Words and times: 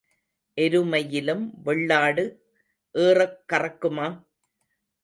எருமையிலும் 0.57 1.43
வெள்ளாடு 1.63 2.25
ஏறக் 2.95 3.39
கறக்குமா? 3.53 4.09